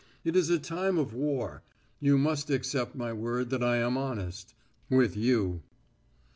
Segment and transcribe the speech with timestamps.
[0.23, 1.61] "It is a time of war.
[1.99, 4.55] You must accept my word that I am honest
[4.89, 5.61] with you."